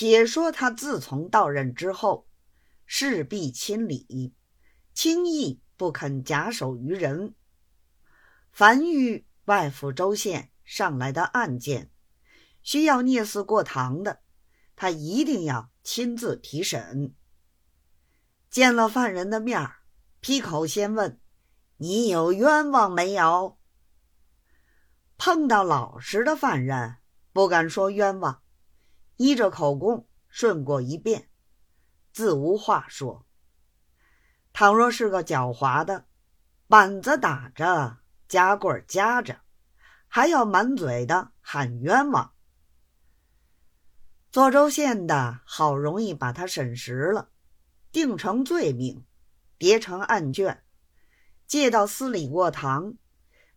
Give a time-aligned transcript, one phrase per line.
[0.00, 2.28] 且说他自从到任之后，
[2.86, 4.32] 事必亲理，
[4.94, 7.34] 轻易不肯假手于人。
[8.52, 11.90] 凡遇外府州县上来的案件，
[12.62, 14.20] 需要聂司过堂的，
[14.76, 17.12] 他一定要亲自提审。
[18.48, 19.78] 见了犯人的面儿，
[20.20, 21.20] 劈口先问
[21.78, 23.58] ：“你有冤枉没有？”
[25.18, 26.98] 碰到老实的犯人，
[27.32, 28.40] 不敢说冤枉，
[29.18, 31.28] 依着口供顺过一遍，
[32.10, 33.26] 自无话说。
[34.54, 36.06] 倘若是个狡猾的，
[36.66, 37.98] 板子打着。
[38.28, 39.40] 夹棍夹着，
[40.06, 42.34] 还要满嘴的喊冤枉。
[44.30, 47.30] 左州县的好容易把他审实了，
[47.90, 49.02] 定成罪名，
[49.56, 50.62] 叠成案卷，
[51.46, 52.98] 借到司礼过堂，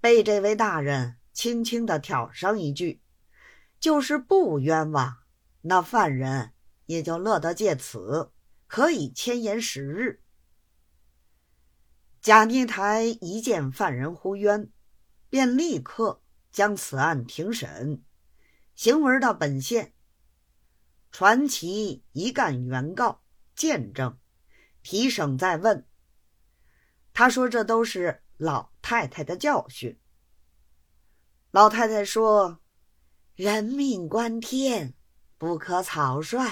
[0.00, 3.00] 被这位大人轻轻的挑上一句，
[3.78, 5.18] 就是不冤枉，
[5.68, 6.52] 那犯人
[6.86, 8.30] 也就乐得借此
[8.68, 10.22] 可以迁延时日。
[12.20, 14.70] 贾聂台一见犯人呼冤，
[15.28, 18.04] 便立刻将此案庭审，
[18.76, 19.92] 行文到本县，
[21.10, 23.22] 传其一干原告
[23.56, 24.16] 见证，
[24.82, 25.84] 提审再问。
[27.12, 29.98] 他说：“这都是老太太的教训。”
[31.50, 32.60] 老太太说
[33.34, 34.94] ：“人命关天，
[35.38, 36.46] 不可草率。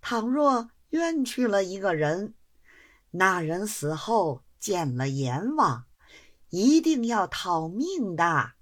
[0.00, 2.34] 倘若冤屈了一个人，
[3.10, 5.86] 那人死后。”见了阎王，
[6.48, 8.54] 一定要讨命的。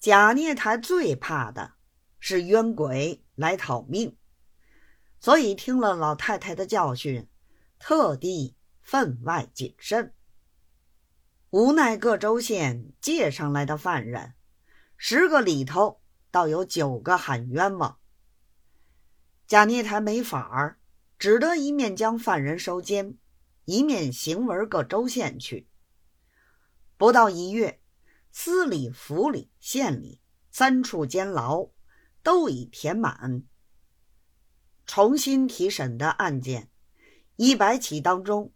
[0.00, 1.74] 贾孽台最怕的
[2.18, 4.16] 是冤鬼来讨命，
[5.20, 7.28] 所以听了老太太的教训，
[7.78, 10.12] 特地分外谨慎。
[11.50, 14.34] 无奈各州县借上来的犯人，
[14.96, 16.01] 十个里头
[16.32, 18.00] 倒有九个喊冤枉。
[19.46, 20.80] 贾孽台没法儿，
[21.16, 23.18] 只得一面将犯人收监。
[23.64, 25.68] 一面行文各州县去，
[26.96, 27.80] 不到一月，
[28.32, 30.20] 司里、府里、县里
[30.50, 31.68] 三处监牢
[32.24, 33.44] 都已填满。
[34.84, 36.70] 重新提审的案件，
[37.36, 38.52] 一百起当中，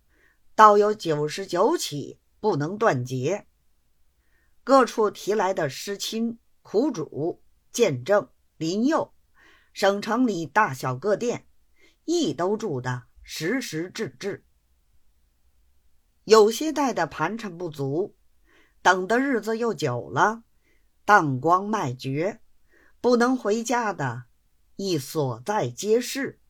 [0.57, 3.47] 倒有九十九起不能断结。
[4.65, 7.45] 各处提来的失亲、苦主、
[7.77, 9.13] 见证、林佑，
[9.75, 11.47] 省城里大小各店，
[12.07, 14.47] 亦都住得实实质质。
[16.25, 18.17] 有些带的盘缠不足，
[18.81, 20.45] 等的日子又久了，
[21.05, 22.41] 当光卖绝，
[23.03, 24.25] 不能回家的，
[24.77, 26.41] 亦所在皆是。